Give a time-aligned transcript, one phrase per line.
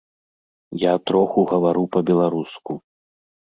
[0.83, 2.71] Я троху гавару па-беларуску.